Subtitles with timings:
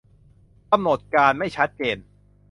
[0.71, 1.97] -กำหนดการไม่ชัดเจน